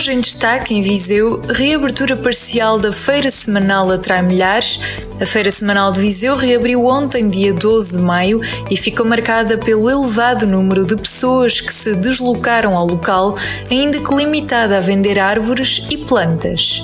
[0.00, 4.80] Hoje em destaque em Viseu, reabertura parcial da Feira Semanal Atrai Milhares.
[5.20, 8.40] A Feira Semanal de Viseu reabriu ontem, dia 12 de maio,
[8.70, 13.36] e ficou marcada pelo elevado número de pessoas que se deslocaram ao local,
[13.70, 16.82] ainda que limitada a vender árvores e plantas.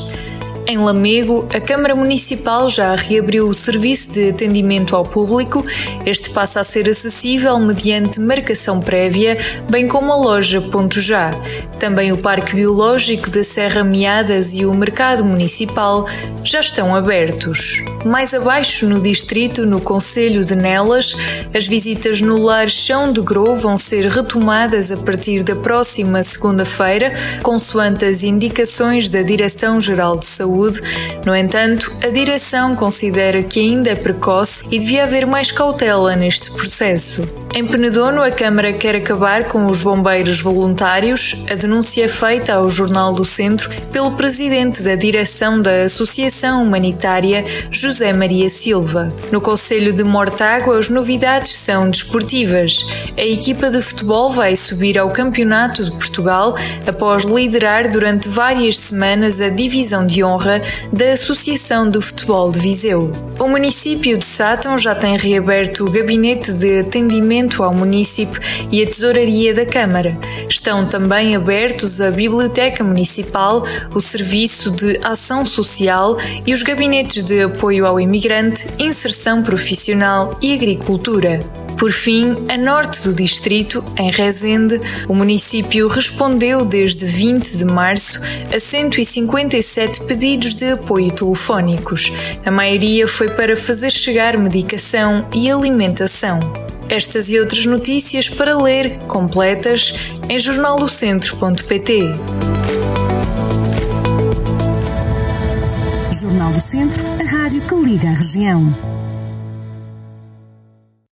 [0.68, 5.64] Em Lamego, a Câmara Municipal já reabriu o serviço de atendimento ao público.
[6.04, 9.38] Este passa a ser acessível mediante marcação prévia,
[9.70, 11.30] bem como a loja Ponto Já.
[11.78, 16.08] Também o Parque Biológico da Serra Meadas e o Mercado Municipal
[16.42, 17.84] já estão abertos.
[18.04, 21.14] Mais abaixo no distrito, no Conselho de Nelas,
[21.54, 27.12] as visitas no Lar Chão de Grou vão ser retomadas a partir da próxima segunda-feira,
[27.42, 30.80] consoante as indicações da Direção-Geral de Saúde saúde.
[31.24, 36.50] No entanto, a direção considera que ainda é precoce e devia haver mais cautela neste
[36.50, 37.28] processo.
[37.54, 41.42] Em Penedono, a Câmara quer acabar com os bombeiros voluntários.
[41.50, 47.46] A denúncia é feita ao Jornal do Centro pelo presidente da direção da Associação Humanitária,
[47.70, 49.10] José Maria Silva.
[49.32, 52.84] No Conselho de Mortágua, as novidades são desportivas.
[53.16, 59.40] A equipa de futebol vai subir ao Campeonato de Portugal após liderar durante várias semanas
[59.40, 60.45] a divisão de honra
[60.92, 63.10] da Associação de Futebol de Viseu.
[63.38, 68.86] O município de Sátão já tem reaberto o gabinete de atendimento ao município e a
[68.86, 70.16] tesouraria da Câmara.
[70.48, 77.42] Estão também abertos a Biblioteca Municipal, o Serviço de Ação Social e os gabinetes de
[77.42, 81.40] apoio ao imigrante, inserção profissional e agricultura.
[81.78, 88.20] Por fim, a norte do distrito, em Rezende, o município respondeu desde 20 de março
[88.54, 92.10] a 157 pedidos de apoio telefónicos.
[92.44, 96.40] A maioria foi para fazer chegar medicação e alimentação.
[96.88, 99.94] Estas e outras notícias para ler completas
[100.28, 102.12] em jornaldocentro.pt.
[106.20, 109.05] Jornal do Centro, a rádio que liga a região.